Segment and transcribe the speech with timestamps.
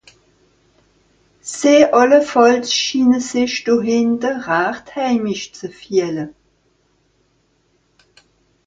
[1.55, 6.25] Sie àllefàlls schiine sich do hìnne rächt heimisch ze fìehle.